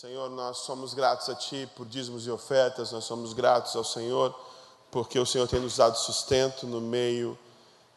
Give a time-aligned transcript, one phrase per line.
[0.00, 4.32] Senhor, nós somos gratos a Ti por dízimos e ofertas, nós somos gratos ao Senhor
[4.92, 7.36] porque o Senhor tem nos dado sustento no meio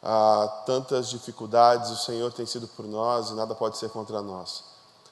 [0.01, 4.63] a tantas dificuldades, o Senhor tem sido por nós e nada pode ser contra nós.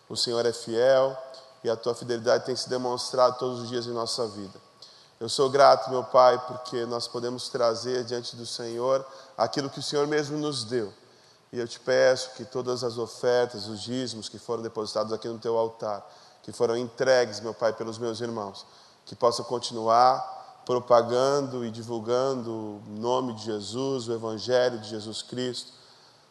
[0.10, 1.15] O Senhor é fiel
[1.63, 4.60] e a Tua fidelidade tem se demonstrado todos os dias em nossa vida.
[5.20, 9.06] Eu sou grato, meu Pai, porque nós podemos trazer diante do Senhor
[9.38, 10.92] aquilo que o Senhor mesmo nos deu.
[11.54, 15.38] E eu te peço que todas as ofertas, os dízimos que foram depositados aqui no
[15.38, 16.04] teu altar,
[16.44, 18.66] que foram entregues, meu Pai, pelos meus irmãos,
[19.06, 25.71] que possam continuar propagando e divulgando o nome de Jesus, o Evangelho de Jesus Cristo,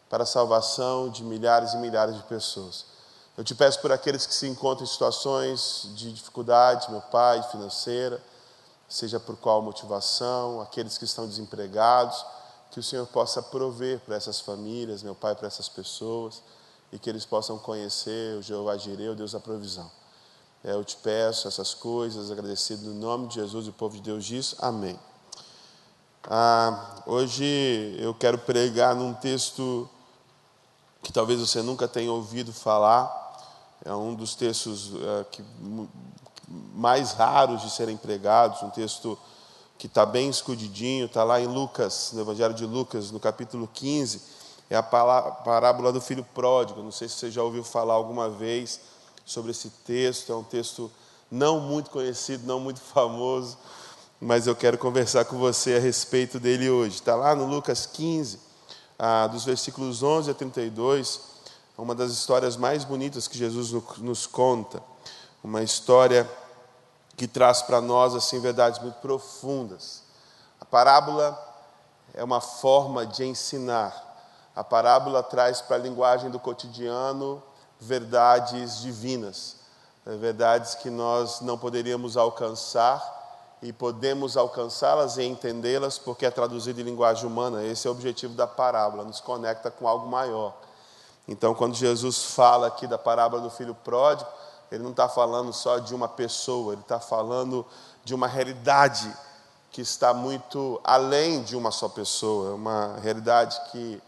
[0.09, 2.85] para a salvação de milhares e milhares de pessoas.
[3.37, 8.21] Eu te peço por aqueles que se encontram em situações de dificuldade, meu Pai, financeira,
[8.87, 12.25] seja por qual motivação, aqueles que estão desempregados,
[12.71, 16.41] que o Senhor possa prover para essas famílias, meu Pai, para essas pessoas,
[16.91, 19.89] e que eles possam conhecer o Jeová Jireh, o Deus da provisão.
[20.61, 24.01] É, eu te peço essas coisas, agradecido no nome de Jesus e o povo de
[24.01, 24.99] Deus diz amém.
[26.25, 29.89] Ah, hoje eu quero pregar num texto
[31.01, 33.07] que talvez você nunca tenha ouvido falar,
[33.85, 35.41] é um dos textos é, que,
[36.75, 39.17] mais raros de serem pregados, um texto
[39.77, 44.21] que está bem escondidinho, está lá em Lucas, no Evangelho de Lucas, no capítulo 15,
[44.69, 46.83] é a parábola do filho pródigo.
[46.83, 48.81] Não sei se você já ouviu falar alguma vez
[49.25, 50.31] sobre esse texto.
[50.31, 50.91] É um texto
[51.29, 53.57] não muito conhecido, não muito famoso,
[54.19, 56.95] mas eu quero conversar com você a respeito dele hoje.
[56.95, 58.39] Está lá no Lucas 15,
[58.97, 61.21] ah, dos versículos 11 a 32,
[61.77, 64.83] uma das histórias mais bonitas que Jesus nos conta.
[65.41, 66.29] Uma história
[67.15, 70.03] que traz para nós assim verdades muito profundas.
[70.59, 71.37] A parábola
[72.13, 74.07] é uma forma de ensinar.
[74.55, 77.41] A parábola traz para a linguagem do cotidiano
[77.79, 79.55] verdades divinas,
[80.05, 83.17] né, verdades que nós não poderíamos alcançar
[83.61, 87.63] e podemos alcançá-las e entendê-las porque é traduzido em linguagem humana.
[87.63, 90.53] Esse é o objetivo da parábola, nos conecta com algo maior.
[91.27, 94.29] Então, quando Jesus fala aqui da parábola do filho pródigo,
[94.71, 97.65] ele não está falando só de uma pessoa, ele está falando
[98.03, 99.11] de uma realidade
[99.71, 104.01] que está muito além de uma só pessoa, é uma realidade que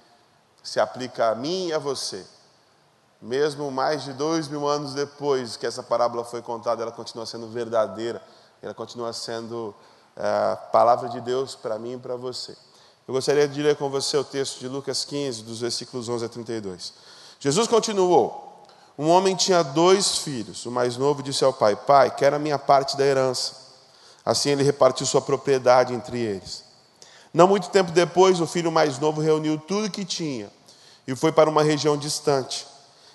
[0.63, 2.25] se aplica a mim e a você.
[3.21, 7.47] Mesmo mais de dois mil anos depois que essa parábola foi contada, ela continua sendo
[7.47, 8.19] verdadeira,
[8.63, 9.75] ela continua sendo
[10.17, 12.57] a é, palavra de Deus para mim e para você.
[13.07, 16.29] Eu gostaria de ler com você o texto de Lucas 15, dos versículos 11 a
[16.29, 16.93] 32.
[17.39, 18.65] Jesus continuou:
[18.97, 20.65] Um homem tinha dois filhos.
[20.65, 23.53] O mais novo disse ao pai: Pai, quero a minha parte da herança.
[24.25, 26.63] Assim ele repartiu sua propriedade entre eles.
[27.31, 30.51] Não muito tempo depois, o filho mais novo reuniu tudo que tinha
[31.07, 32.70] e foi para uma região distante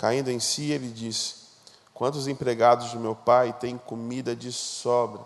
[0.00, 1.34] Caindo em si, ele disse:
[1.92, 5.20] Quantos empregados de meu pai têm comida de sobra?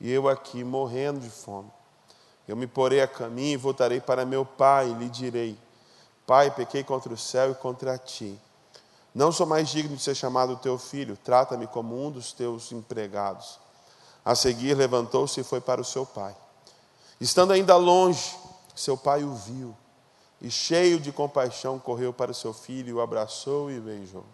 [0.00, 1.70] E eu aqui morrendo de fome.
[2.48, 5.56] Eu me porei a caminho e voltarei para meu pai e lhe direi:
[6.26, 8.36] Pai, pequei contra o céu e contra ti.
[9.14, 13.60] Não sou mais digno de ser chamado teu filho, trata-me como um dos teus empregados.
[14.24, 16.34] A seguir, levantou-se e foi para o seu pai.
[17.20, 18.36] Estando ainda longe,
[18.74, 19.76] seu pai o viu
[20.44, 24.26] e, cheio de compaixão, correu para o seu filho, o abraçou e beijou.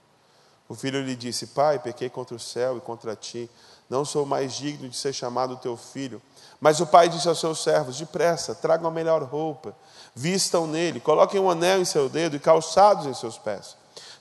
[0.68, 3.48] O filho lhe disse: Pai, pequei contra o céu e contra ti,
[3.88, 6.20] não sou mais digno de ser chamado teu filho.
[6.60, 9.72] Mas o pai disse aos seus servos: Depressa, tragam a melhor roupa,
[10.12, 13.76] vistam nele, coloquem um anel em seu dedo e calçados em seus pés.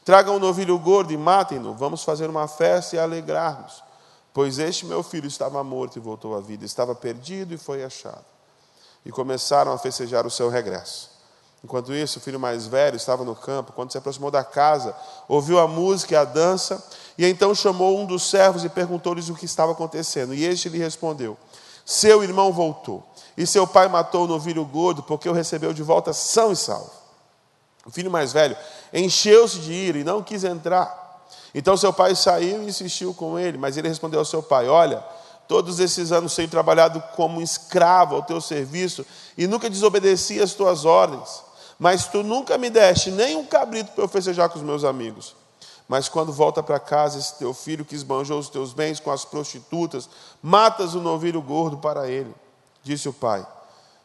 [0.05, 3.83] Tragam um novilho gordo e matem-no, vamos fazer uma festa e alegrar-nos.
[4.31, 8.25] Pois este meu filho estava morto e voltou à vida, estava perdido e foi achado.
[9.03, 11.18] E começaram a festejar o seu regresso.
[11.63, 13.73] Enquanto isso, o filho mais velho estava no campo.
[13.73, 14.95] Quando se aproximou da casa,
[15.27, 16.81] ouviu a música e a dança,
[17.17, 20.33] e então chamou um dos servos e perguntou-lhes o que estava acontecendo.
[20.33, 21.37] E este lhe respondeu:
[21.85, 23.03] Seu irmão voltou,
[23.35, 26.91] e seu pai matou o novilho gordo, porque o recebeu de volta são e salvo.
[27.85, 28.55] O filho mais velho
[28.93, 30.97] encheu-se de ira e não quis entrar.
[31.53, 35.03] Então seu pai saiu e insistiu com ele, mas ele respondeu ao seu pai: Olha,
[35.45, 39.05] todos esses anos tenho trabalhado como escravo ao teu serviço
[39.37, 41.48] e nunca desobedeci às tuas ordens
[41.79, 45.35] mas tu nunca me deste nem um cabrito para eu festejar com os meus amigos.
[45.87, 49.25] Mas quando volta para casa esse teu filho que esbanjou os teus bens com as
[49.25, 50.07] prostitutas,
[50.43, 52.35] matas o novilho gordo para ele.
[52.83, 53.47] Disse o pai: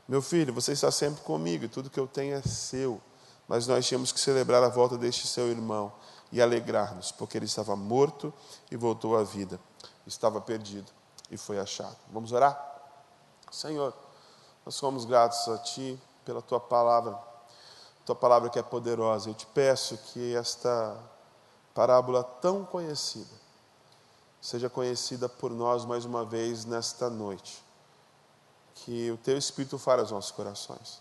[0.08, 3.00] Meu filho, você está sempre comigo e tudo que eu tenho é seu.
[3.46, 5.92] Mas nós tínhamos que celebrar a volta deste seu irmão
[6.32, 8.32] e alegrar-nos, porque ele estava morto
[8.70, 9.60] e voltou à vida.
[10.06, 10.90] Estava perdido
[11.30, 11.96] e foi achado.
[12.10, 12.58] Vamos orar?
[13.50, 13.92] Senhor,
[14.64, 17.18] nós somos gratos a Ti pela Tua palavra,
[18.04, 19.30] Tua palavra que é poderosa.
[19.30, 20.96] Eu te peço que esta
[21.74, 23.44] parábola tão conhecida
[24.44, 27.64] seja conhecida por nós mais uma vez nesta noite.
[28.74, 31.00] Que o Teu Espírito fale aos nossos corações.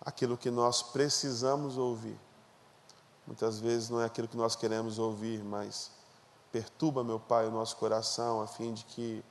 [0.00, 2.18] Aquilo que nós precisamos ouvir.
[3.26, 5.90] Muitas vezes não é aquilo que nós queremos ouvir, mas
[6.50, 9.22] perturba, meu Pai, o nosso coração, a fim de que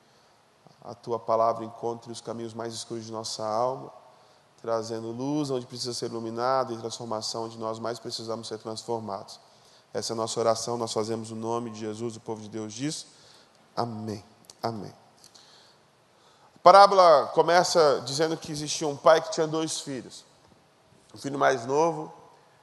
[0.83, 3.92] a Tua palavra encontre os caminhos mais escuros de nossa alma,
[4.61, 9.39] trazendo luz onde precisa ser iluminado e transformação onde nós mais precisamos ser transformados.
[9.94, 12.73] Essa é a nossa oração, nós fazemos o nome de Jesus, o povo de Deus
[12.73, 13.07] diz.
[13.75, 14.23] Amém.
[14.61, 14.94] Amém.
[16.56, 20.25] A parábola começa dizendo que existia um pai que tinha dois filhos.
[21.13, 22.13] O filho mais novo,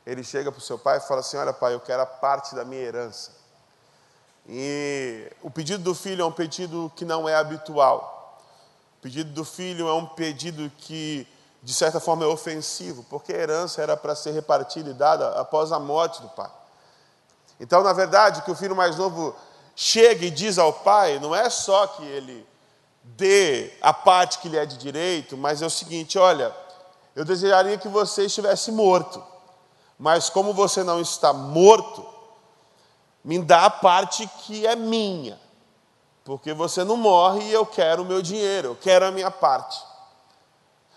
[0.06, 2.54] ele chega para o seu pai e fala assim: Olha, pai, eu quero a parte
[2.54, 3.32] da minha herança.
[4.48, 8.40] E o pedido do filho é um pedido que não é habitual.
[8.98, 11.26] O pedido do filho é um pedido que,
[11.66, 15.72] de certa forma, é ofensivo, porque a herança era para ser repartida e dada após
[15.72, 16.48] a morte do pai.
[17.58, 19.34] Então, na verdade, que o filho mais novo
[19.74, 22.46] chega e diz ao pai, não é só que ele
[23.02, 26.54] dê a parte que lhe é de direito, mas é o seguinte: olha,
[27.16, 29.20] eu desejaria que você estivesse morto,
[29.98, 32.06] mas como você não está morto,
[33.24, 35.36] me dá a parte que é minha,
[36.24, 39.84] porque você não morre e eu quero o meu dinheiro, eu quero a minha parte.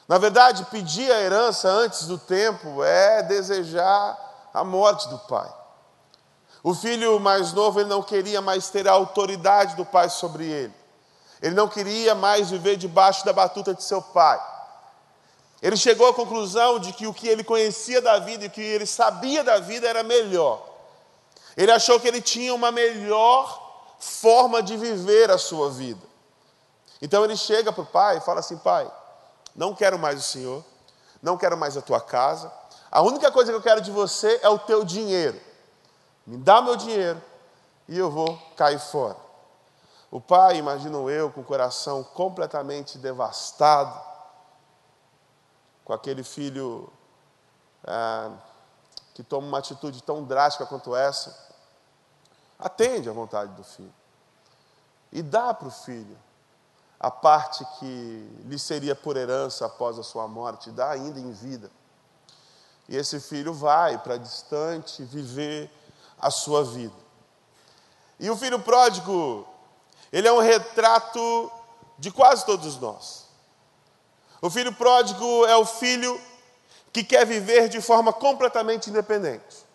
[0.10, 4.18] Na verdade, pedir a herança antes do tempo é desejar
[4.52, 5.48] a morte do pai.
[6.64, 10.74] O filho mais novo, ele não queria mais ter a autoridade do pai sobre ele.
[11.40, 14.42] Ele não queria mais viver debaixo da batuta de seu pai.
[15.62, 18.62] Ele chegou à conclusão de que o que ele conhecia da vida e o que
[18.62, 20.66] ele sabia da vida era melhor.
[21.56, 26.02] Ele achou que ele tinha uma melhor forma de viver a sua vida.
[27.00, 28.90] Então ele chega para o pai e fala assim: Pai,
[29.56, 30.63] não quero mais o Senhor,
[31.22, 32.51] não quero mais a tua casa,
[32.92, 35.40] a única coisa que eu quero de você é o teu dinheiro.
[36.25, 37.22] Me dá meu dinheiro
[37.88, 39.18] e eu vou cair fora.
[40.12, 44.00] O pai, imagino eu, com o coração completamente devastado,
[45.86, 46.92] com aquele filho
[47.86, 48.31] é,
[49.13, 51.36] que toma uma atitude tão drástica quanto essa,
[52.57, 53.94] atende à vontade do filho
[55.12, 56.18] e dá para o filho
[57.00, 61.72] a parte que lhe seria por herança após a sua morte, dá ainda em vida.
[62.90, 65.72] E esse filho vai para distante viver
[66.19, 66.96] a sua vida.
[68.19, 69.48] E o filho pródigo,
[70.12, 71.51] ele é um retrato
[71.98, 73.25] de quase todos nós.
[74.42, 76.19] O filho pródigo é o filho
[76.92, 79.69] que quer viver de forma completamente independente.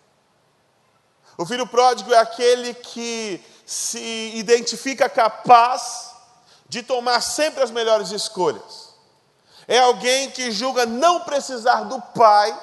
[1.37, 6.14] O filho pródigo é aquele que se identifica capaz
[6.67, 8.93] de tomar sempre as melhores escolhas.
[9.67, 12.57] É alguém que julga não precisar do pai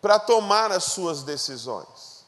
[0.00, 2.24] para tomar as suas decisões.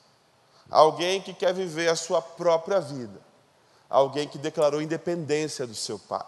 [0.70, 3.20] Alguém que quer viver a sua própria vida.
[3.88, 6.24] Alguém que declarou independência do seu pai.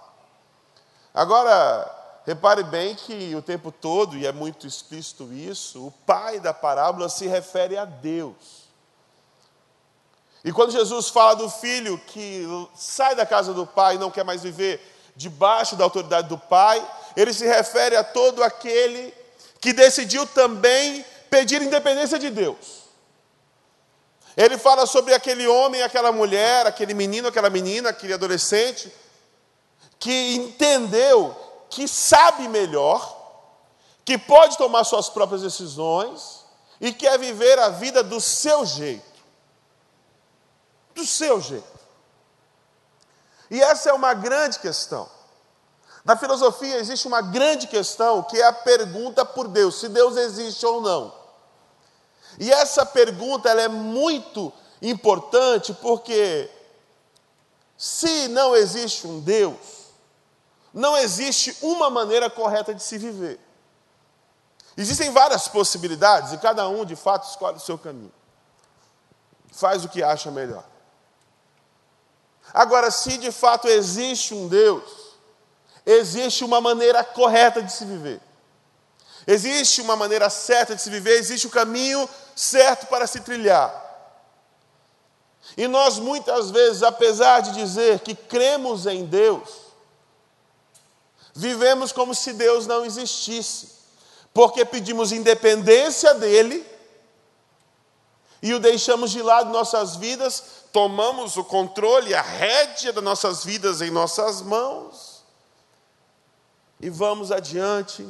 [1.15, 6.53] Agora, repare bem que o tempo todo, e é muito explícito isso, o pai da
[6.53, 8.64] parábola se refere a Deus.
[10.45, 14.25] E quando Jesus fala do filho que sai da casa do pai e não quer
[14.25, 14.79] mais viver
[15.17, 16.87] debaixo da autoridade do pai,
[17.17, 19.15] ele se refere a todo aquele
[19.59, 22.85] que decidiu também pedir independência de Deus.
[24.37, 28.93] Ele fala sobre aquele homem, aquela mulher, aquele menino, aquela menina, aquele adolescente,
[29.99, 31.35] que entendeu
[31.71, 33.23] que sabe melhor,
[34.05, 36.45] que pode tomar suas próprias decisões
[36.81, 39.14] e quer viver a vida do seu jeito.
[40.95, 41.75] Do seu jeito.
[43.51, 45.09] E essa é uma grande questão.
[46.05, 50.65] Na filosofia existe uma grande questão que é a pergunta por Deus, se Deus existe
[50.67, 51.15] ou não.
[52.39, 56.51] E essa pergunta ela é muito importante porque
[57.77, 59.85] se não existe um Deus,
[60.73, 63.41] não existe uma maneira correta de se viver.
[64.77, 68.13] Existem várias possibilidades e cada um de fato escolhe o seu caminho.
[69.53, 70.65] Faz o que acha melhor.
[72.55, 74.85] Agora, se de fato existe um Deus,
[75.85, 78.21] existe uma maneira correta de se viver.
[79.27, 83.83] Existe uma maneira certa de se viver, existe o um caminho certo para se trilhar.
[85.57, 89.49] E nós muitas vezes, apesar de dizer que cremos em Deus,
[91.35, 93.69] vivemos como se Deus não existisse,
[94.33, 96.65] porque pedimos independência dele
[98.45, 103.43] e o deixamos de lado em nossas vidas, tomamos o controle, a rédea das nossas
[103.43, 105.25] vidas em nossas mãos
[106.79, 108.07] e vamos adiante,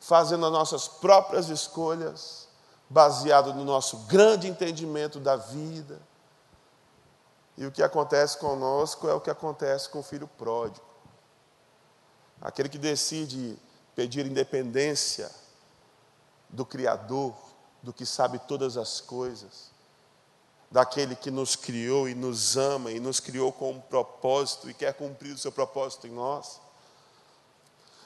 [0.00, 2.48] fazendo as nossas próprias escolhas,
[2.88, 6.00] baseado no nosso grande entendimento da vida
[7.58, 10.86] e o que acontece conosco é o que acontece com o filho pródigo.
[12.40, 13.58] Aquele que decide
[13.94, 15.30] pedir independência
[16.48, 17.34] do Criador,
[17.86, 19.70] do que sabe todas as coisas,
[20.68, 24.92] daquele que nos criou e nos ama e nos criou com um propósito e quer
[24.94, 26.60] cumprir o seu propósito em nós.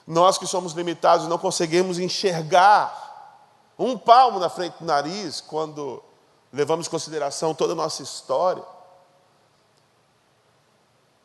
[0.07, 2.95] Nós que somos limitados não conseguimos enxergar
[3.79, 6.05] um palmo na frente do nariz quando
[6.53, 8.63] levamos em consideração toda a nossa história.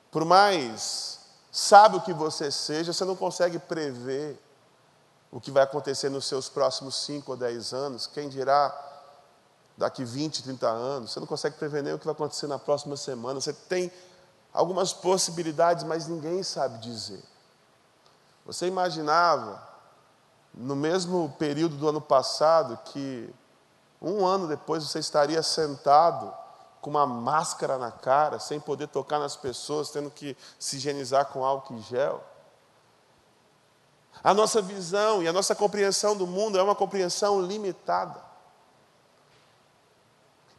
[0.10, 1.20] Por mais
[1.52, 4.42] sábio que você seja, você não consegue prever
[5.36, 8.74] o que vai acontecer nos seus próximos 5 ou 10 anos, quem dirá
[9.78, 11.12] daqui 20, 30 anos.
[11.12, 13.42] Você não consegue prever nem o que vai acontecer na próxima semana.
[13.42, 13.92] Você tem
[14.54, 17.22] algumas possibilidades, mas ninguém sabe dizer.
[18.46, 19.62] Você imaginava,
[20.54, 23.30] no mesmo período do ano passado, que
[24.02, 26.34] um ano depois você estaria sentado
[26.80, 31.44] com uma máscara na cara, sem poder tocar nas pessoas, tendo que se higienizar com
[31.44, 32.24] álcool e gel.
[34.24, 38.20] A nossa visão e a nossa compreensão do mundo é uma compreensão limitada.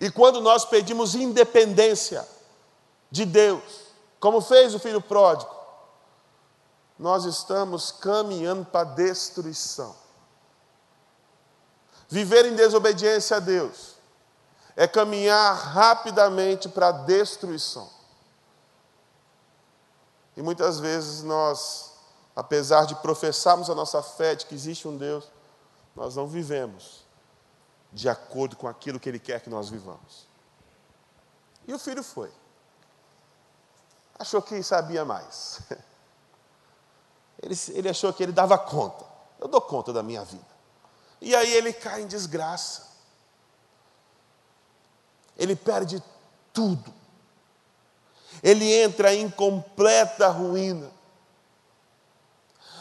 [0.01, 2.27] E quando nós pedimos independência
[3.11, 3.63] de Deus,
[4.21, 5.55] como fez o filho pródigo,
[6.99, 9.95] nós estamos caminhando para a destruição.
[12.09, 13.97] Viver em desobediência a Deus
[14.77, 17.91] é caminhar rapidamente para a destruição.
[20.37, 21.95] E muitas vezes nós,
[22.37, 25.25] apesar de professarmos a nossa fé de que existe um Deus,
[25.97, 27.05] nós não vivemos
[27.93, 30.29] de acordo com aquilo que Ele quer que nós vivamos.
[31.67, 32.31] E o filho foi.
[34.19, 35.61] Achou que sabia mais.
[37.43, 39.05] Ele, ele achou que ele dava conta.
[39.39, 40.47] Eu dou conta da minha vida.
[41.21, 42.87] E aí ele cai em desgraça
[45.37, 46.03] ele perde
[46.53, 46.93] tudo.
[48.43, 50.91] Ele entra em completa ruína,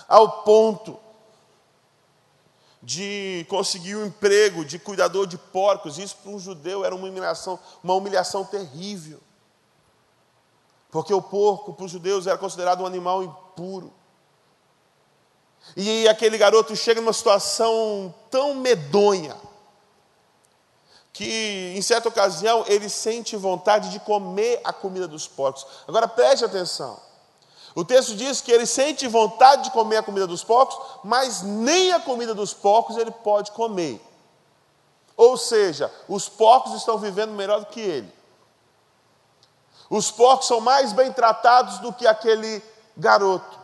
[0.07, 1.00] ao ponto
[2.85, 5.97] de conseguir um emprego de cuidador de porcos.
[5.97, 9.19] Isso para um judeu era uma humilhação, uma humilhação terrível.
[10.91, 13.91] Porque o porco para os judeus era considerado um animal impuro.
[15.75, 19.35] E aquele garoto chega numa situação tão medonha,
[21.12, 25.65] que em certa ocasião ele sente vontade de comer a comida dos porcos.
[25.88, 27.00] Agora preste atenção.
[27.75, 31.91] O texto diz que ele sente vontade de comer a comida dos porcos, mas nem
[31.91, 34.01] a comida dos porcos ele pode comer.
[35.17, 38.13] Ou seja, os porcos estão vivendo melhor do que ele.
[39.89, 42.63] Os porcos são mais bem tratados do que aquele
[42.96, 43.60] garoto.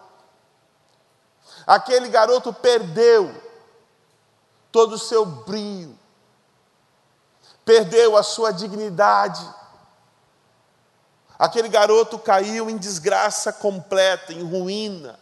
[1.66, 3.34] Aquele garoto perdeu
[4.72, 5.98] todo o seu brilho,
[7.64, 9.42] perdeu a sua dignidade.
[11.42, 15.20] Aquele garoto caiu em desgraça completa, em ruína.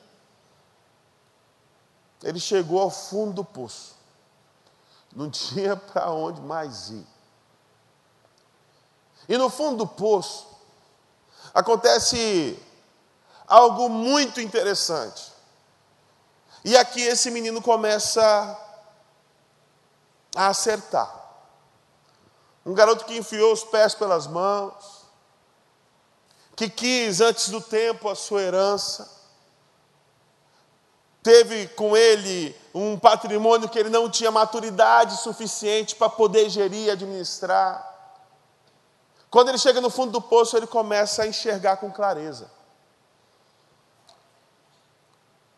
[2.22, 3.96] Ele chegou ao fundo do poço.
[5.16, 7.08] Não tinha para onde mais ir.
[9.30, 10.46] E no fundo do poço
[11.54, 12.62] acontece
[13.48, 15.32] algo muito interessante.
[16.66, 18.22] E aqui esse menino começa
[20.36, 21.16] a acertar.
[22.66, 24.99] Um garoto que enfiou os pés pelas mãos,
[26.60, 29.10] que quis antes do tempo a sua herança,
[31.24, 36.92] teve com ele um patrimônio que ele não tinha maturidade suficiente para poder gerir e
[36.92, 37.82] administrar.
[39.32, 42.52] Quando ele chega no fundo do poço, ele começa a enxergar com clareza.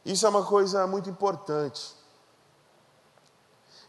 [0.06, 1.96] Isso é uma coisa muito importante.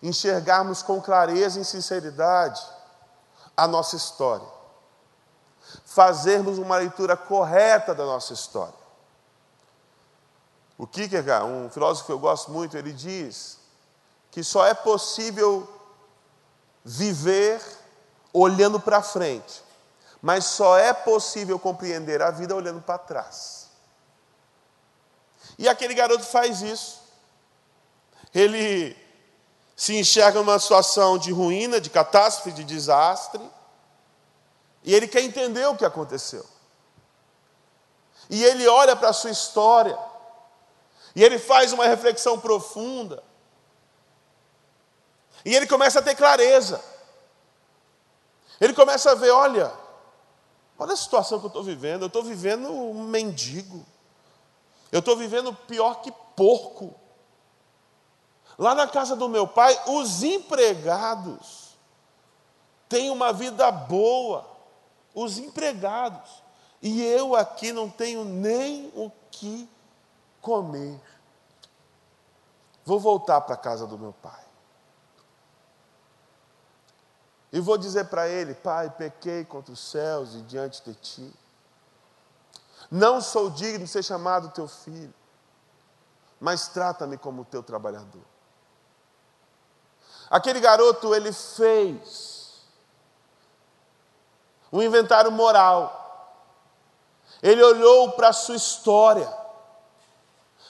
[0.02, 2.62] Enxergarmos com clareza e sinceridade
[3.54, 4.61] a nossa história.
[5.94, 8.82] Fazermos uma leitura correta da nossa história.
[10.78, 13.58] O Kierkegaard, um filósofo que eu gosto muito, ele diz
[14.30, 15.68] que só é possível
[16.82, 17.60] viver
[18.32, 19.62] olhando para frente,
[20.20, 23.68] mas só é possível compreender a vida olhando para trás.
[25.58, 27.02] E aquele garoto faz isso.
[28.34, 28.96] Ele
[29.76, 33.42] se enxerga numa situação de ruína, de catástrofe, de desastre,
[34.84, 36.44] E ele quer entender o que aconteceu.
[38.28, 39.98] E ele olha para a sua história.
[41.14, 43.22] E ele faz uma reflexão profunda.
[45.44, 46.82] E ele começa a ter clareza.
[48.60, 49.72] Ele começa a ver: olha,
[50.78, 52.02] olha a situação que eu estou vivendo.
[52.02, 53.84] Eu estou vivendo um mendigo.
[54.90, 56.94] Eu estou vivendo pior que porco.
[58.58, 61.76] Lá na casa do meu pai, os empregados
[62.88, 64.51] têm uma vida boa.
[65.14, 66.42] Os empregados.
[66.80, 69.68] E eu aqui não tenho nem o que
[70.40, 71.00] comer.
[72.84, 74.42] Vou voltar para a casa do meu pai.
[77.52, 81.32] E vou dizer para ele: Pai, pequei contra os céus e diante de ti.
[82.90, 85.14] Não sou digno de ser chamado teu filho,
[86.40, 88.22] mas trata-me como teu trabalhador.
[90.28, 92.31] Aquele garoto, ele fez
[94.72, 95.98] um inventário moral.
[97.42, 99.30] Ele olhou para a sua história.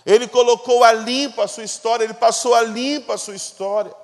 [0.05, 3.95] Ele colocou a limpo a sua história, ele passou a limpo a sua história.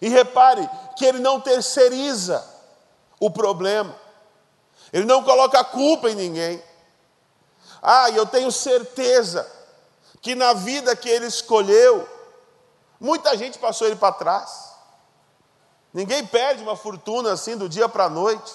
[0.00, 2.44] E repare que ele não terceiriza
[3.20, 3.94] o problema,
[4.92, 6.62] ele não coloca a culpa em ninguém.
[7.80, 9.48] Ah, eu tenho certeza
[10.20, 12.08] que na vida que ele escolheu,
[12.98, 14.73] muita gente passou ele para trás.
[15.94, 18.52] Ninguém perde uma fortuna assim do dia para a noite.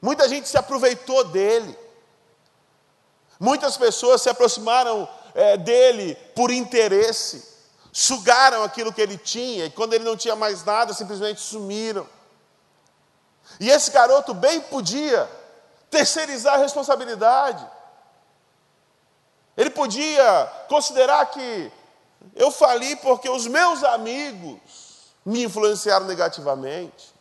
[0.00, 1.76] Muita gente se aproveitou dele.
[3.40, 7.50] Muitas pessoas se aproximaram é, dele por interesse
[7.92, 12.08] sugaram aquilo que ele tinha, e quando ele não tinha mais nada, simplesmente sumiram.
[13.60, 15.30] E esse garoto bem podia
[15.90, 17.68] terceirizar a responsabilidade.
[19.54, 21.70] Ele podia considerar que
[22.34, 24.58] eu fali porque os meus amigos
[25.24, 27.12] me influenciaram negativamente.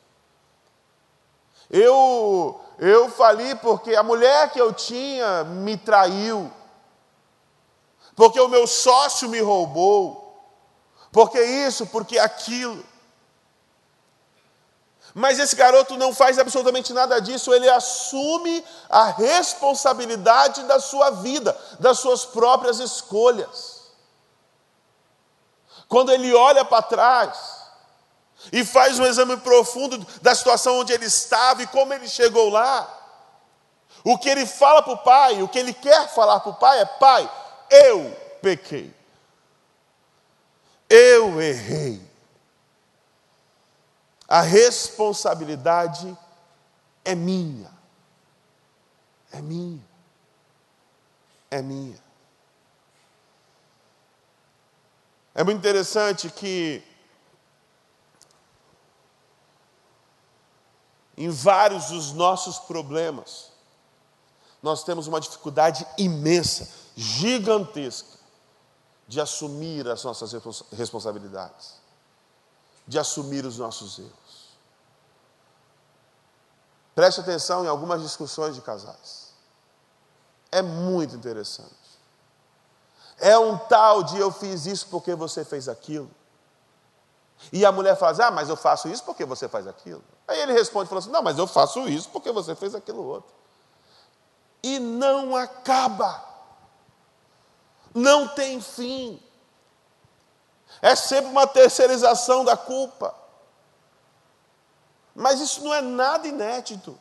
[1.70, 6.52] Eu eu fali porque a mulher que eu tinha me traiu.
[8.16, 10.22] Porque o meu sócio me roubou
[11.12, 12.84] porque isso, porque aquilo.
[15.14, 21.58] Mas esse garoto não faz absolutamente nada disso, ele assume a responsabilidade da sua vida,
[21.80, 23.82] das suas próprias escolhas.
[25.90, 27.61] Quando ele olha para trás
[28.52, 32.98] e faz um exame profundo da situação onde ele estava e como ele chegou lá,
[34.04, 36.80] o que ele fala para o pai, o que ele quer falar para o pai
[36.80, 37.32] é: Pai,
[37.70, 38.94] eu pequei.
[40.90, 42.02] Eu errei.
[44.28, 46.18] A responsabilidade
[47.04, 47.72] é minha.
[49.32, 49.84] É minha.
[51.50, 52.00] É minha.
[55.34, 56.84] É muito interessante que
[61.18, 63.52] em vários dos nossos problemas,
[64.62, 68.20] nós temos uma dificuldade imensa, gigantesca,
[69.08, 70.32] de assumir as nossas
[70.72, 71.74] responsabilidades,
[72.88, 74.52] de assumir os nossos erros.
[76.96, 79.34] Preste atenção em algumas discussões de casais.
[80.52, 81.72] É muito interessante.
[83.18, 86.10] É um tal de eu fiz isso porque você fez aquilo.
[87.52, 90.04] E a mulher fala assim, ah, mas eu faço isso porque você faz aquilo.
[90.28, 93.04] Aí ele responde e fala assim, não, mas eu faço isso porque você fez aquilo
[93.06, 93.34] outro.
[94.64, 96.32] E não acaba
[97.94, 99.22] não tem fim.
[100.82, 103.14] É sempre uma terceirização da culpa.
[105.14, 106.98] Mas isso não é nada inédito.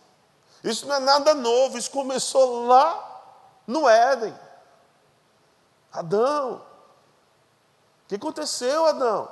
[0.62, 1.78] Isso não é nada novo.
[1.78, 3.22] Isso começou lá
[3.66, 4.36] no Éden.
[5.92, 6.56] Adão.
[8.04, 9.28] O que aconteceu, Adão?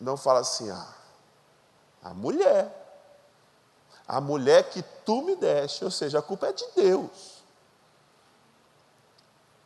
[0.00, 0.94] Adão fala assim: ah,
[2.02, 2.78] a mulher.
[4.06, 7.40] A mulher que tu me deste, ou seja, a culpa é de Deus.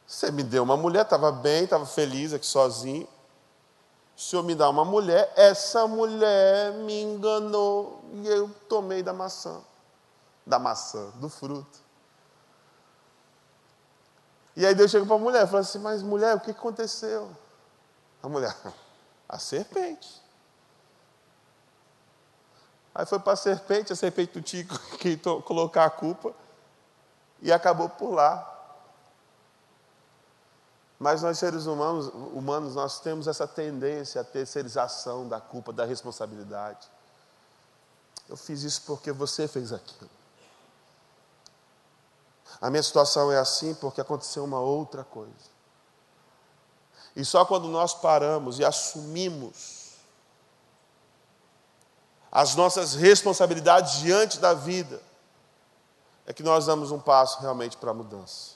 [0.06, 3.08] Você me deu uma mulher, estava bem, estava feliz aqui sozinho.
[4.16, 9.60] O senhor me dá uma mulher, essa mulher me enganou e eu tomei da maçã.
[10.46, 11.82] Da maçã, do fruto.
[14.54, 17.34] E aí Deus chega para a mulher e fala assim: Mas mulher, o que aconteceu?
[18.22, 18.54] A mulher,
[19.28, 20.23] a serpente.
[22.94, 24.64] Aí foi para a serpente, a serpente tinha
[25.00, 26.32] que colocar a culpa
[27.42, 28.50] e acabou por lá.
[30.98, 36.88] Mas nós seres humanos, humanos, nós temos essa tendência à terceirização da culpa, da responsabilidade.
[38.28, 40.08] Eu fiz isso porque você fez aquilo.
[42.60, 45.52] A minha situação é assim porque aconteceu uma outra coisa.
[47.16, 49.73] E só quando nós paramos e assumimos
[52.34, 55.00] as nossas responsabilidades diante da vida,
[56.26, 58.54] é que nós damos um passo realmente para a mudança.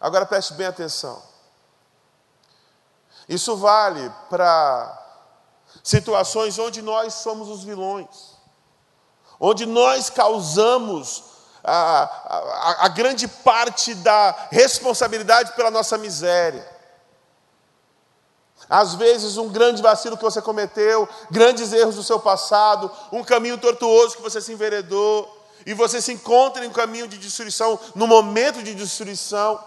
[0.00, 1.20] Agora preste bem atenção.
[3.28, 5.00] Isso vale para
[5.82, 8.36] situações onde nós somos os vilões,
[9.40, 11.24] onde nós causamos
[11.64, 16.71] a, a, a grande parte da responsabilidade pela nossa miséria.
[18.68, 23.58] Às vezes, um grande vacilo que você cometeu, grandes erros do seu passado, um caminho
[23.58, 28.06] tortuoso que você se enveredou, e você se encontra em um caminho de destruição, no
[28.06, 29.62] momento de destruição.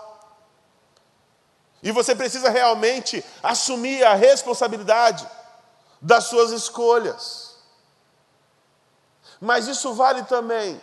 [1.82, 5.28] E você precisa realmente assumir a responsabilidade
[6.02, 7.56] das suas escolhas.
[9.40, 10.82] Mas isso vale também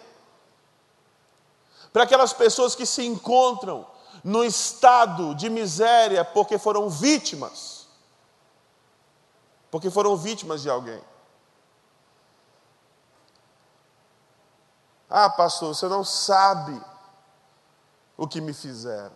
[1.93, 3.87] para aquelas pessoas que se encontram
[4.25, 7.82] no estado de miséria porque foram vítimas.
[9.73, 11.03] Porque foram vítimas de alguém.
[15.09, 16.79] Ah, pastor, você não sabe
[18.15, 19.15] o que me fizeram.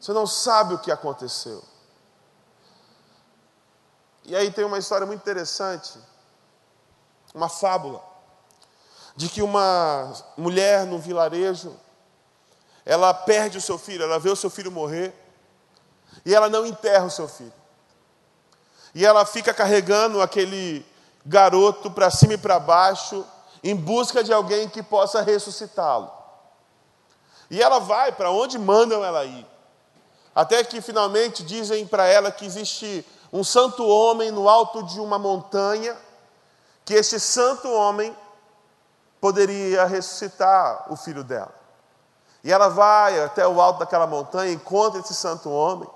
[0.00, 1.62] Você não sabe o que aconteceu.
[4.24, 5.96] E aí tem uma história muito interessante,
[7.32, 8.02] uma fábula,
[9.14, 11.78] de que uma mulher no vilarejo,
[12.84, 15.14] ela perde o seu filho, ela vê o seu filho morrer,
[16.24, 17.59] e ela não enterra o seu filho.
[18.94, 20.84] E ela fica carregando aquele
[21.24, 23.24] garoto para cima e para baixo,
[23.62, 26.10] em busca de alguém que possa ressuscitá-lo.
[27.50, 29.46] E ela vai para onde mandam ela ir.
[30.34, 35.18] Até que finalmente dizem para ela que existe um santo homem no alto de uma
[35.18, 35.96] montanha,
[36.84, 38.16] que este santo homem
[39.20, 41.54] poderia ressuscitar o filho dela.
[42.42, 45.88] E ela vai até o alto daquela montanha, encontra esse santo homem,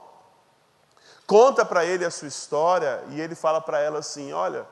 [1.26, 4.66] conta para ele a sua história e ele fala para ela assim: Olha,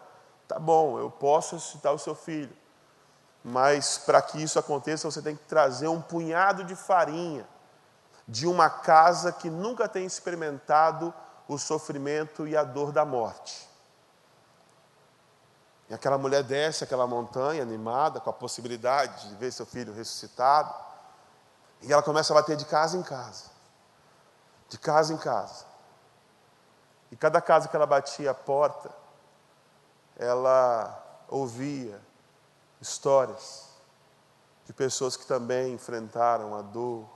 [0.46, 2.54] tá bom, eu posso ressuscitar o seu filho,
[3.44, 7.46] mas para que isso aconteça você tem que trazer um punhado de farinha
[8.26, 11.12] de uma casa que nunca tem experimentado
[11.48, 13.68] o sofrimento e a dor da morte.
[15.88, 20.72] E aquela mulher desce aquela montanha animada com a possibilidade de ver seu filho ressuscitado.
[21.82, 23.50] E ela começa a bater de casa em casa.
[24.70, 25.66] De casa em casa.
[27.12, 28.90] E cada casa que ela batia a porta,
[30.16, 32.00] ela ouvia
[32.80, 33.68] histórias
[34.64, 37.06] de pessoas que também enfrentaram a dor,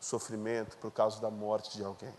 [0.00, 2.14] sofrimento por causa da morte de alguém.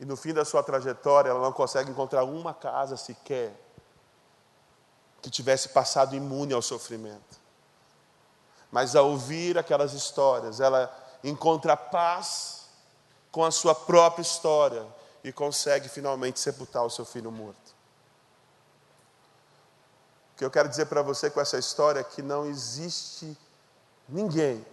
[0.00, 3.54] E no fim da sua trajetória, ela não consegue encontrar uma casa sequer
[5.20, 7.38] que tivesse passado imune ao sofrimento.
[8.70, 10.90] Mas ao ouvir aquelas histórias, ela
[11.22, 12.61] encontra paz
[13.32, 14.86] com a sua própria história
[15.24, 17.72] e consegue finalmente sepultar o seu filho morto.
[20.34, 23.36] O que eu quero dizer para você com essa história é que não existe
[24.08, 24.64] ninguém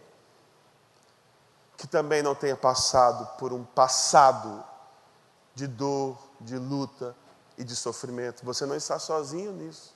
[1.77, 4.61] que também não tenha passado por um passado
[5.55, 7.15] de dor, de luta
[7.57, 8.43] e de sofrimento.
[8.43, 9.95] Você não está sozinho nisso.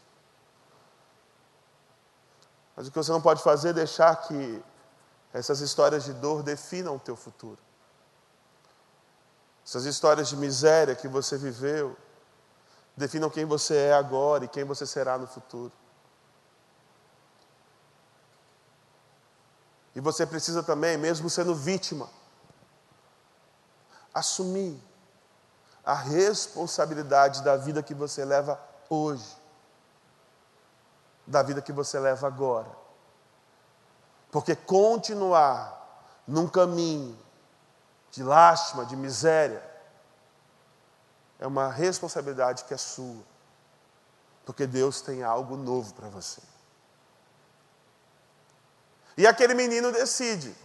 [2.73, 4.63] Mas o que você não pode fazer é deixar que
[5.33, 7.59] essas histórias de dor definam o teu futuro.
[9.65, 11.95] Essas histórias de miséria que você viveu
[12.95, 15.71] definam quem você é agora e quem você será no futuro.
[19.95, 22.09] E você precisa também, mesmo sendo vítima,
[24.13, 24.81] assumir
[25.85, 29.37] a responsabilidade da vida que você leva hoje,
[31.27, 32.69] da vida que você leva agora.
[34.31, 35.79] Porque continuar
[36.27, 37.17] num caminho
[38.13, 39.67] de lástima, de miséria,
[41.39, 43.23] é uma responsabilidade que é sua.
[44.45, 46.41] Porque Deus tem algo novo para você.
[49.17, 50.55] E aquele menino decide.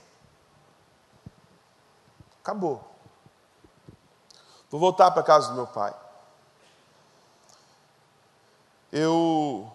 [2.42, 2.86] Acabou.
[4.70, 5.94] Vou voltar para casa do meu pai.
[8.92, 9.72] Eu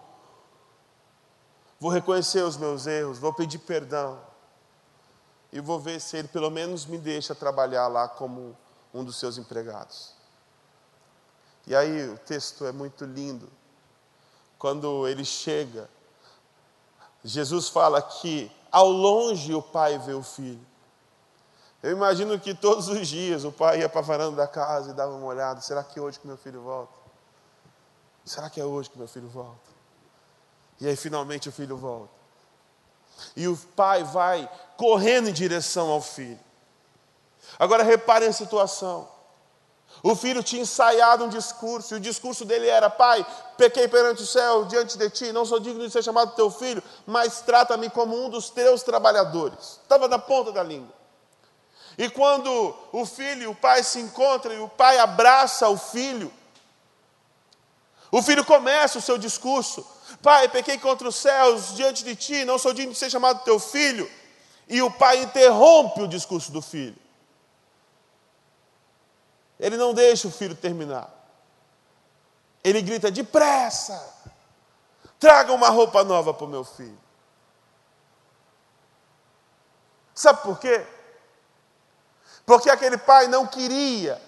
[1.80, 4.20] vou reconhecer os meus erros, vou pedir perdão.
[5.54, 8.56] E vou ver se ele pelo menos me deixa trabalhar lá como
[8.92, 10.12] um dos seus empregados.
[11.64, 13.48] E aí o texto é muito lindo.
[14.58, 15.88] Quando ele chega,
[17.22, 20.66] Jesus fala que ao longe o pai vê o filho.
[21.80, 24.92] Eu imagino que todos os dias o pai ia para a varanda da casa e
[24.92, 26.98] dava uma olhada: será que é hoje que meu filho volta?
[28.24, 29.70] Será que é hoje que meu filho volta?
[30.80, 32.23] E aí finalmente o filho volta.
[33.36, 36.40] E o pai vai correndo em direção ao filho.
[37.58, 39.08] Agora reparem a situação.
[40.02, 43.24] O filho tinha ensaiado um discurso, e o discurso dele era: Pai,
[43.56, 46.82] pequei perante o céu diante de ti, não sou digno de ser chamado teu filho,
[47.06, 49.80] mas trata-me como um dos teus trabalhadores.
[49.82, 50.92] Estava na ponta da língua.
[51.96, 56.32] E quando o filho e o pai se encontram e o pai abraça o filho,
[58.10, 59.86] o filho começa o seu discurso:
[60.22, 63.58] Pai, pequei contra os céus diante de ti, não sou digno de ser chamado teu
[63.58, 64.10] filho.
[64.68, 66.96] E o pai interrompe o discurso do filho.
[69.58, 71.10] Ele não deixa o filho terminar.
[72.62, 74.02] Ele grita: depressa,
[75.18, 76.98] traga uma roupa nova para o meu filho.
[80.14, 80.86] Sabe por quê?
[82.46, 84.20] Porque aquele pai não queria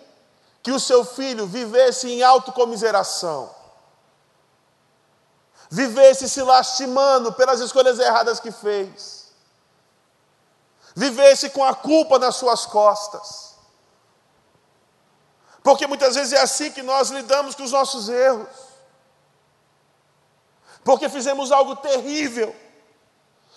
[0.62, 3.54] que o seu filho vivesse em autocomiseração,
[5.70, 9.26] vivesse se lastimando pelas escolhas erradas que fez,
[10.94, 13.54] vivesse com a culpa nas suas costas.
[15.62, 18.46] Porque muitas vezes é assim que nós lidamos com os nossos erros.
[20.84, 22.54] Porque fizemos algo terrível.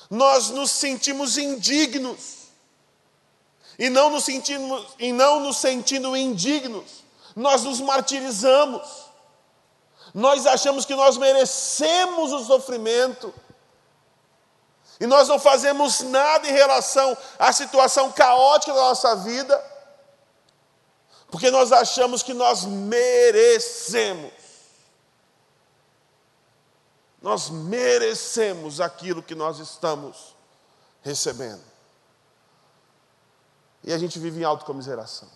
[0.09, 2.39] Nós nos sentimos indignos.
[3.77, 9.08] E não nos sentimos, e não nos sentindo indignos, nós nos martirizamos.
[10.13, 13.33] Nós achamos que nós merecemos o sofrimento.
[14.99, 19.69] E nós não fazemos nada em relação à situação caótica da nossa vida
[21.31, 24.33] porque nós achamos que nós merecemos.
[27.21, 30.35] Nós merecemos aquilo que nós estamos
[31.01, 31.63] recebendo.
[33.83, 35.29] E a gente vive em autocomiseração.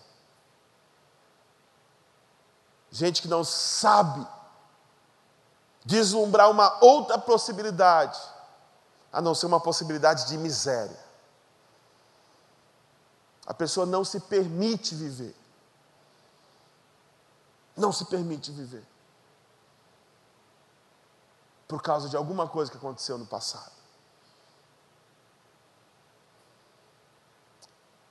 [2.90, 4.26] Gente que não sabe
[5.84, 8.18] deslumbrar uma outra possibilidade,
[9.12, 11.04] a não ser uma possibilidade de miséria.
[13.46, 15.36] A pessoa não se permite viver
[17.76, 18.86] não se permite viver.
[21.66, 23.72] Por causa de alguma coisa que aconteceu no passado.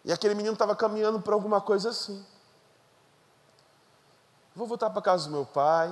[0.03, 2.25] E aquele menino estava caminhando para alguma coisa assim.
[4.53, 5.89] Vou voltar para casa do meu pai,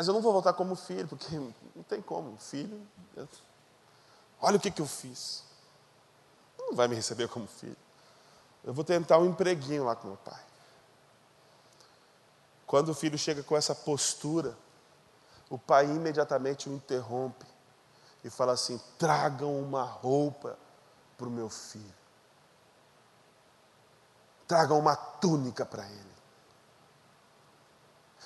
[0.00, 2.88] mas eu não vou voltar como filho, porque não tem como, filho.
[4.40, 5.44] Olha o que, que eu fiz.
[6.58, 7.76] Não vai me receber como filho.
[8.64, 10.42] Eu vou tentar um empreguinho lá com meu pai.
[12.66, 14.56] Quando o filho chega com essa postura,
[15.50, 17.44] o pai imediatamente o interrompe
[18.24, 20.58] e fala assim: tragam uma roupa
[21.18, 21.94] para o meu filho.
[24.48, 26.14] Tragam uma túnica para ele.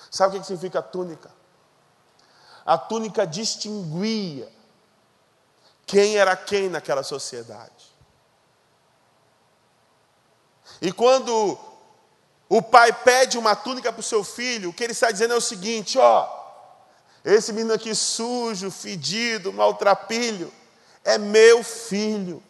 [0.09, 1.43] Sabe o que significa túnica?
[2.65, 4.51] A túnica distinguia
[5.85, 7.93] quem era quem naquela sociedade.
[10.81, 11.57] E quando
[12.49, 15.37] o pai pede uma túnica para o seu filho, o que ele está dizendo é
[15.37, 16.27] o seguinte: ó,
[17.23, 20.51] esse menino aqui sujo, fedido, maltrapilho,
[21.03, 22.43] é meu filho.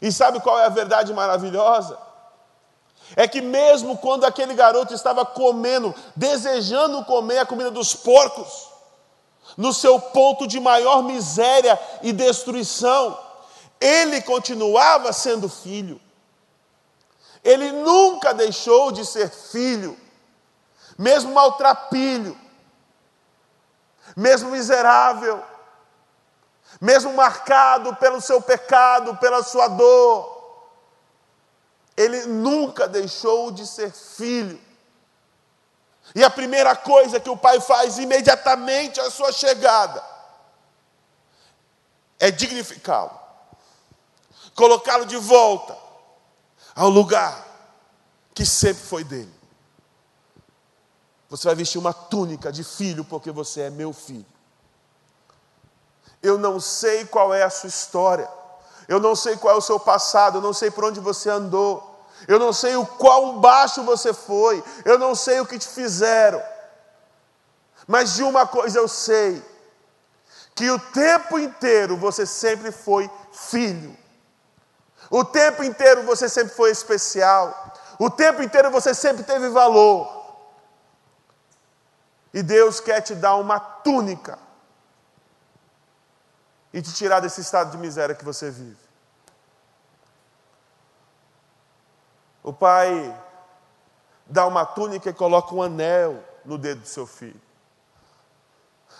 [0.00, 1.96] E sabe qual é a verdade maravilhosa?
[3.16, 8.70] É que mesmo quando aquele garoto estava comendo, desejando comer a comida dos porcos,
[9.56, 13.18] no seu ponto de maior miséria e destruição,
[13.80, 16.00] ele continuava sendo filho.
[17.44, 19.98] Ele nunca deixou de ser filho,
[20.96, 22.38] mesmo maltrapilho,
[24.16, 25.42] mesmo miserável,
[26.80, 30.31] mesmo marcado pelo seu pecado, pela sua dor.
[31.96, 34.60] Ele nunca deixou de ser filho.
[36.14, 40.02] E a primeira coisa que o pai faz imediatamente à sua chegada
[42.18, 43.22] é dignificá-lo
[44.54, 45.76] colocá-lo de volta
[46.74, 47.46] ao lugar
[48.34, 49.32] que sempre foi dele.
[51.28, 54.26] Você vai vestir uma túnica de filho, porque você é meu filho.
[56.22, 58.28] Eu não sei qual é a sua história,
[58.92, 62.04] eu não sei qual é o seu passado, eu não sei por onde você andou,
[62.28, 66.42] eu não sei o quão baixo você foi, eu não sei o que te fizeram,
[67.86, 69.42] mas de uma coisa eu sei:
[70.54, 73.96] que o tempo inteiro você sempre foi filho.
[75.08, 77.72] O tempo inteiro você sempre foi especial.
[77.98, 80.22] O tempo inteiro você sempre teve valor.
[82.34, 84.38] E Deus quer te dar uma túnica
[86.72, 88.81] e te tirar desse estado de miséria que você vive.
[92.42, 93.16] O pai
[94.26, 97.40] dá uma túnica e coloca um anel no dedo do seu filho.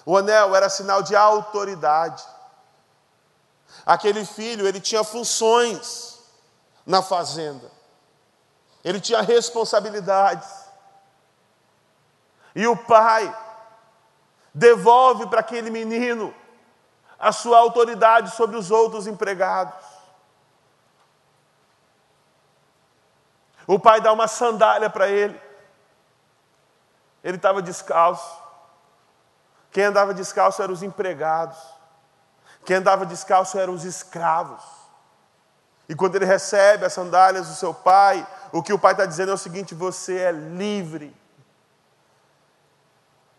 [0.05, 2.25] O anel era sinal de autoridade.
[3.87, 6.21] Aquele filho, ele tinha funções
[6.87, 7.71] na fazenda.
[8.85, 10.49] Ele tinha responsabilidades.
[12.55, 13.35] E o pai
[14.55, 16.35] devolve para aquele menino
[17.19, 20.02] a sua autoridade sobre os outros empregados.
[23.67, 25.41] O pai dá uma sandália para ele.
[27.23, 28.41] Ele estava descalço.
[29.71, 31.59] Quem andava descalço eram os empregados.
[32.65, 34.63] Quem andava descalço eram os escravos.
[35.89, 39.31] E quando ele recebe as sandálias do seu pai, o que o pai está dizendo
[39.31, 41.15] é o seguinte: você é livre.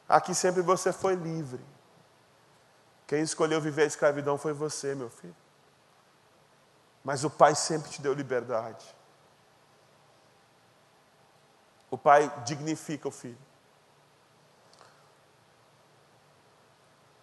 [0.08, 1.64] Aqui sempre você foi livre.
[3.08, 5.36] Quem escolheu viver a escravidão foi você, meu filho.
[7.04, 8.86] Mas o pai sempre te deu liberdade.
[11.94, 13.38] O pai dignifica o filho.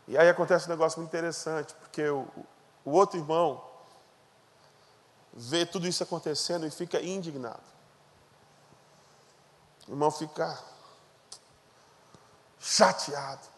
[0.07, 2.25] E aí acontece um negócio muito interessante, porque o,
[2.85, 3.65] o outro irmão
[5.33, 7.65] vê tudo isso acontecendo e fica indignado.
[9.89, 10.57] O irmão fica
[12.61, 13.49] chateado.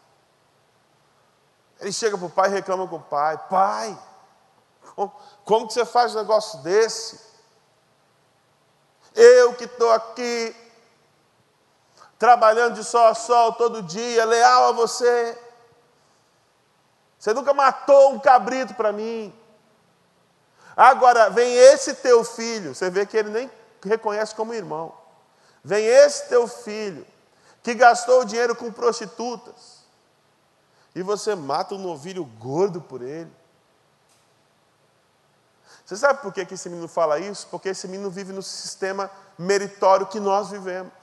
[1.79, 4.03] Ele chega para o pai e reclama com o pai: Pai,
[4.95, 5.13] como,
[5.45, 7.21] como que você faz um negócio desse?
[9.13, 10.62] Eu que estou aqui,
[12.23, 15.37] trabalhando de sol a sol todo dia, leal a você,
[17.19, 19.37] você nunca matou um cabrito para mim.
[20.73, 23.51] Agora vem esse teu filho, você vê que ele nem
[23.83, 24.93] reconhece como irmão.
[25.61, 27.05] Vem esse teu filho,
[27.61, 29.83] que gastou o dinheiro com prostitutas,
[30.95, 33.33] e você mata um novilho gordo por ele.
[35.85, 37.47] Você sabe por que esse menino fala isso?
[37.51, 41.02] Porque esse menino vive no sistema meritório que nós vivemos.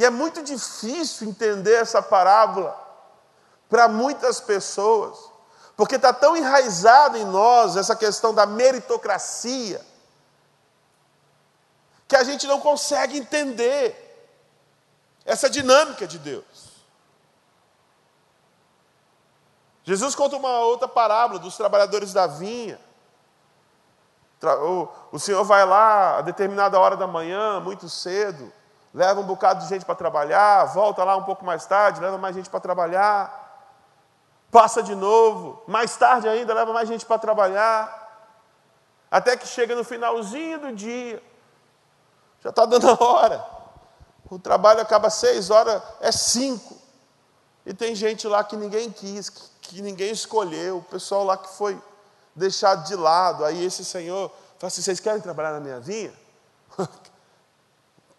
[0.00, 2.74] E é muito difícil entender essa parábola
[3.68, 5.30] para muitas pessoas,
[5.76, 9.84] porque está tão enraizado em nós essa questão da meritocracia,
[12.08, 13.94] que a gente não consegue entender
[15.22, 16.70] essa dinâmica de Deus.
[19.84, 22.80] Jesus conta uma outra parábola dos trabalhadores da vinha.
[25.12, 28.50] O Senhor vai lá a determinada hora da manhã, muito cedo,
[28.92, 32.34] leva um bocado de gente para trabalhar, volta lá um pouco mais tarde, leva mais
[32.34, 33.40] gente para trabalhar
[34.50, 37.98] passa de novo, mais tarde ainda leva mais gente para trabalhar,
[39.10, 41.22] até que chega no finalzinho do dia,
[42.42, 43.46] já está dando a hora,
[44.28, 46.76] o trabalho acaba seis horas, é cinco,
[47.64, 51.48] e tem gente lá que ninguém quis, que, que ninguém escolheu, o pessoal lá que
[51.50, 51.80] foi
[52.34, 56.12] deixado de lado, aí esse senhor fala assim, vocês querem trabalhar na minha vinha?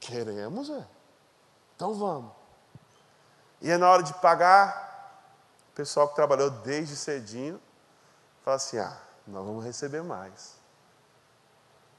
[0.02, 0.86] Queremos, é.
[1.76, 2.34] Então vamos.
[3.62, 5.24] E é na hora de pagar,
[5.72, 7.62] o pessoal que trabalhou desde cedinho
[8.44, 10.56] fala assim: ah, nós vamos receber mais.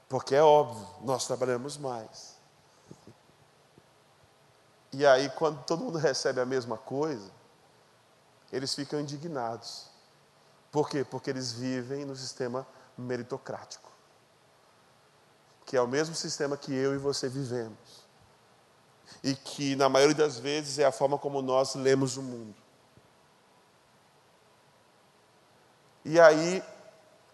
[0.07, 2.35] Porque é óbvio, nós trabalhamos mais.
[4.91, 7.31] E aí, quando todo mundo recebe a mesma coisa,
[8.51, 9.87] eles ficam indignados.
[10.71, 11.03] Por quê?
[11.03, 13.89] Porque eles vivem no sistema meritocrático,
[15.65, 17.82] que é o mesmo sistema que eu e você vivemos,
[19.23, 22.53] e que, na maioria das vezes, é a forma como nós lemos o mundo.
[26.03, 26.61] E aí,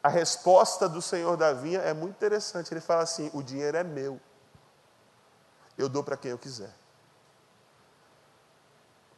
[0.03, 2.71] a resposta do Senhor da vinha é muito interessante.
[2.71, 4.21] Ele fala assim: o dinheiro é meu,
[5.77, 6.73] eu dou para quem eu quiser.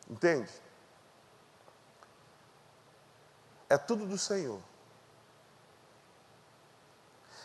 [0.10, 0.50] Entende?
[3.70, 4.62] É tudo do Senhor.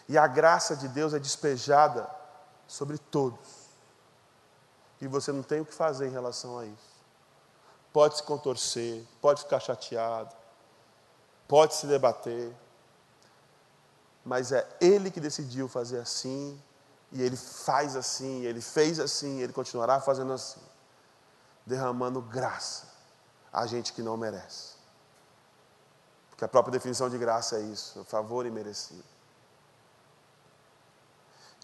[0.09, 2.09] E a graça de Deus é despejada
[2.67, 3.66] sobre todos.
[5.01, 6.97] E você não tem o que fazer em relação a isso.
[7.93, 10.35] Pode se contorcer, pode ficar chateado,
[11.49, 12.55] pode se debater,
[14.25, 16.61] mas é Ele que decidiu fazer assim,
[17.13, 20.61] e Ele faz assim, Ele fez assim, Ele continuará fazendo assim,
[21.65, 22.89] derramando graça
[23.53, 24.75] a gente que não merece.
[26.29, 29.16] Porque a própria definição de graça é isso, favor imerecido.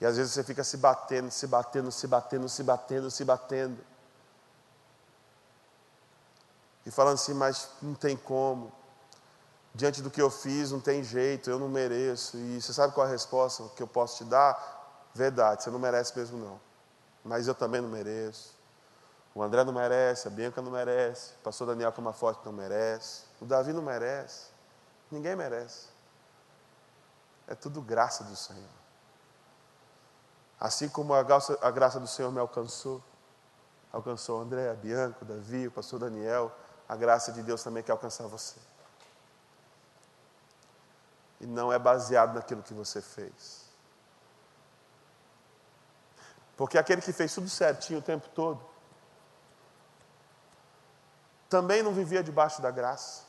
[0.03, 3.79] E às vezes você fica se batendo, se batendo, se batendo, se batendo, se batendo.
[6.85, 8.73] E falando assim, mas não tem como
[9.73, 12.37] diante do que eu fiz, não tem jeito, eu não mereço.
[12.37, 15.09] E você sabe qual é a resposta que eu posso te dar?
[15.15, 16.61] Verdade, você não merece mesmo não.
[17.23, 18.57] Mas eu também não mereço.
[19.33, 23.45] O André não merece, a Bianca não merece, o pastor Daniel Camaforte não merece, o
[23.45, 24.47] Davi não merece,
[25.13, 25.87] ninguém merece.
[27.47, 28.82] É tudo graça do Senhor.
[30.63, 33.03] Assim como a graça, a graça do Senhor me alcançou,
[33.93, 36.53] alcançou André, a Bianca, o Davi, o pastor Daniel,
[36.89, 38.61] a graça de Deus também quer alcançar você
[41.43, 43.63] e não é baseado naquilo que você fez.
[46.57, 48.65] Porque aquele que fez tudo certinho o tempo todo,
[51.49, 53.25] também não vivia debaixo da graça.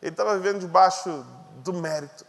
[0.00, 1.22] Ele estava vivendo debaixo
[1.62, 2.24] do mérito.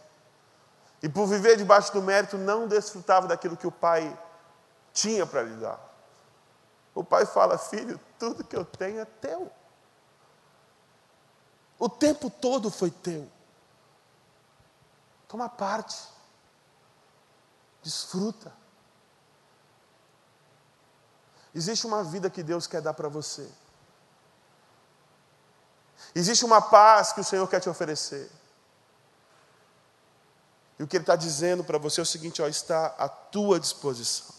[1.04, 4.18] E por viver debaixo do mérito, não desfrutava daquilo que o pai
[4.90, 5.78] tinha para lhe dar.
[6.94, 9.52] O pai fala: Filho, tudo que eu tenho é teu.
[11.78, 13.30] O tempo todo foi teu.
[15.28, 16.08] Toma parte.
[17.82, 18.50] Desfruta.
[21.54, 23.46] Existe uma vida que Deus quer dar para você.
[26.14, 28.32] Existe uma paz que o Senhor quer te oferecer.
[30.78, 33.60] E o que Ele está dizendo para você é o seguinte: ó, está à tua
[33.60, 34.34] disposição.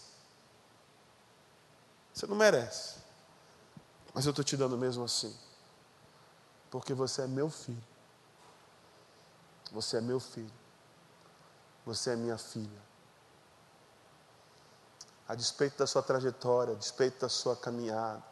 [2.12, 2.96] Você não merece,
[4.14, 5.36] mas eu estou te dando mesmo assim,
[6.70, 7.84] porque você é meu filho.
[9.72, 10.52] Você é meu filho.
[11.84, 12.86] Você é minha filha.
[15.28, 18.22] A despeito da sua trajetória, a despeito da sua caminhada,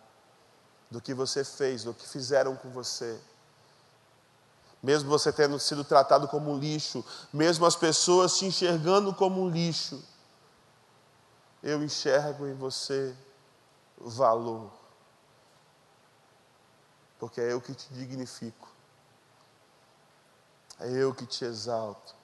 [0.90, 3.20] do que você fez, do que fizeram com você,
[4.84, 10.04] mesmo você tendo sido tratado como lixo, mesmo as pessoas te enxergando como lixo,
[11.62, 13.16] eu enxergo em você
[13.96, 14.70] valor,
[17.18, 18.70] porque é eu que te dignifico,
[20.78, 22.14] é eu que te exalto,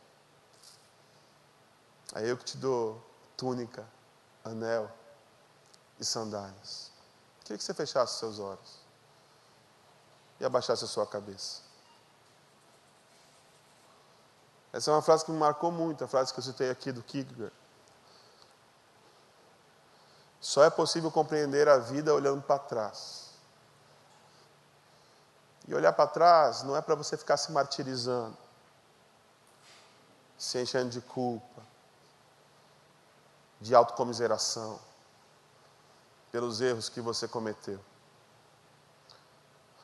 [2.15, 3.03] é eu que te dou
[3.39, 3.89] túnica,
[4.45, 4.91] anel
[5.99, 6.93] e sandálias.
[7.41, 8.81] Queria que você fechasse seus olhos
[10.39, 11.70] e abaixasse a sua cabeça.
[14.73, 17.03] Essa é uma frase que me marcou muito, a frase que eu citei aqui do
[17.03, 17.53] Kierkegaard.
[20.41, 23.31] Só é possível compreender a vida olhando para trás.
[25.69, 28.37] E olhar para trás não é para você ficar se martirizando,
[30.39, 31.63] se enchendo de culpa,
[33.61, 34.81] de autocomiseração,
[36.33, 37.79] pelos erros que você cometeu,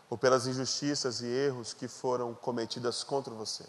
[0.09, 3.67] ou pelas injustiças e erros que foram cometidas contra você.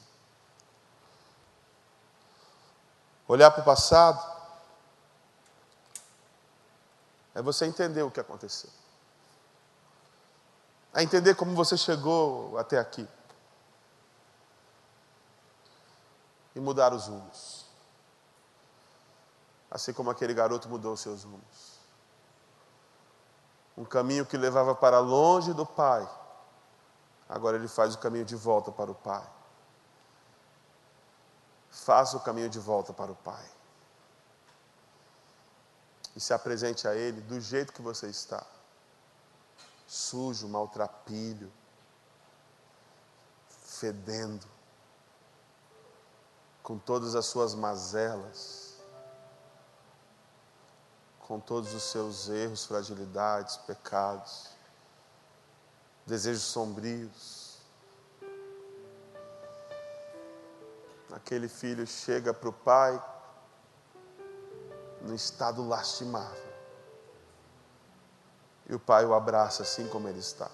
[3.27, 4.23] Olhar para o passado
[7.35, 8.69] é você entender o que aconteceu.
[10.93, 13.07] É entender como você chegou até aqui.
[16.55, 17.65] E mudar os rumos.
[19.69, 21.77] Assim como aquele garoto mudou os seus rumos.
[23.77, 26.09] Um caminho que levava para longe do Pai,
[27.29, 29.36] agora ele faz o caminho de volta para o Pai.
[31.77, 33.45] Faça o caminho de volta para o Pai.
[36.15, 38.43] E se apresente a Ele do jeito que você está.
[39.87, 41.51] Sujo, maltrapilho,
[43.47, 44.45] fedendo,
[46.63, 48.73] com todas as suas mazelas,
[51.19, 54.49] com todos os seus erros, fragilidades, pecados,
[56.05, 57.36] desejos sombrios.
[61.11, 63.01] Aquele filho chega para o pai
[65.01, 66.47] no estado lastimável.
[68.69, 70.49] E o pai o abraça assim como ele está.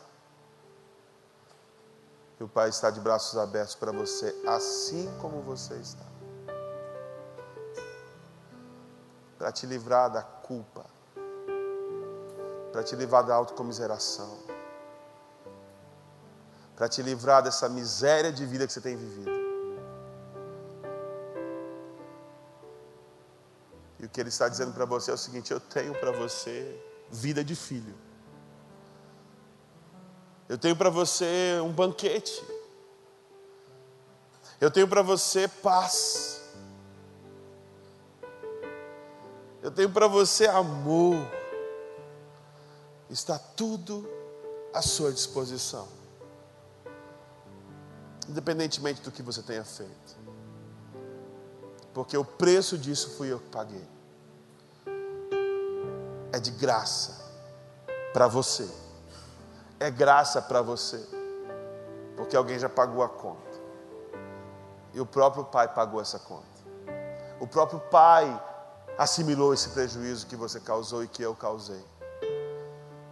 [2.40, 6.06] E o pai está de braços abertos para você, assim como você está.
[9.38, 10.86] Para te livrar da culpa,
[12.72, 14.40] para te livrar da autocomiseração,
[16.76, 19.43] para te livrar dessa miséria de vida que você tem vivido.
[24.04, 26.78] E o que ele está dizendo para você é o seguinte: eu tenho para você
[27.10, 27.96] vida de filho.
[30.50, 32.44] Eu tenho para você um banquete.
[34.60, 36.42] Eu tenho para você paz.
[39.62, 41.26] Eu tenho para você amor.
[43.10, 44.06] Está tudo
[44.74, 45.88] à sua disposição.
[48.28, 50.23] Independentemente do que você tenha feito.
[51.94, 53.94] Porque o preço disso fui eu que paguei
[56.34, 57.24] é de graça
[58.12, 58.68] para você.
[59.80, 61.08] É graça para você,
[62.18, 63.54] porque alguém já pagou a conta.
[64.94, 66.48] E o próprio Pai pagou essa conta.
[67.40, 68.42] O próprio Pai
[68.98, 71.84] assimilou esse prejuízo que você causou e que eu causei.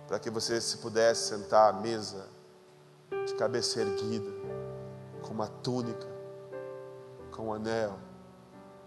[0.08, 2.28] Para que você se pudesse sentar à mesa
[3.28, 4.32] de cabeça erguida,
[5.22, 6.08] com uma túnica,
[7.32, 7.98] com um anel,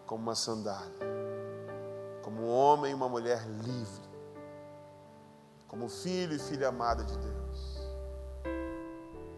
[0.07, 0.99] com uma sandália,
[2.23, 4.15] como um homem e uma mulher livre
[5.75, 7.81] como filho e filha amada de Deus,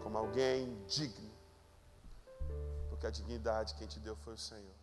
[0.03, 1.31] como alguém digno,
[2.91, 4.76] porque a dignidade quem te deu foi o Senhor.